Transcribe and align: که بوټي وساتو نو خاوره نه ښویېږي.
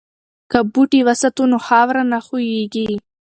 که 0.51 0.59
بوټي 0.73 0.99
وساتو 1.07 1.43
نو 1.51 1.57
خاوره 1.67 2.03
نه 2.11 2.19
ښویېږي. 2.25 2.89